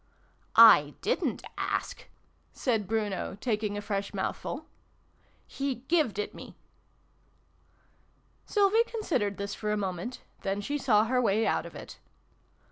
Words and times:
""I 0.55 0.95
didrit 1.03 1.43
ask," 1.59 2.07
said 2.53 2.87
Bruno, 2.87 3.37
taking 3.39 3.77
a 3.77 3.83
fresh 3.83 4.15
mouthful:" 4.15 4.65
he 5.45 5.75
gived 5.87 6.17
it 6.17 6.33
me." 6.33 6.55
Sylvie 8.47 8.83
considered 8.85 9.37
this 9.37 9.53
for 9.53 9.71
a 9.71 9.77
moment: 9.77 10.21
then 10.41 10.59
she 10.59 10.79
saw 10.79 11.05
her 11.05 11.21
way 11.21 11.45
out 11.45 11.67
of 11.67 11.75
it. 11.75 11.99